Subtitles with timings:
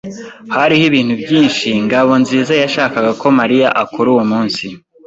[0.55, 4.65] Hariho ibintu byinshi Ngabonzizayashakaga ko Mariya akora uwo munsi.